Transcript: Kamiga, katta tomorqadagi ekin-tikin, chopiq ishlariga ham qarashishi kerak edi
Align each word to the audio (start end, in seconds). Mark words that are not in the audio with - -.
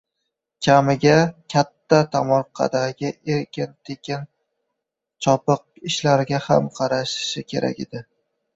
Kamiga, 0.67 1.17
katta 1.53 1.99
tomorqadagi 2.15 3.11
ekin-tikin, 3.35 4.25
chopiq 5.27 5.89
ishlariga 5.93 6.43
ham 6.49 6.75
qarashishi 6.81 7.49
kerak 7.53 7.87
edi 7.89 8.07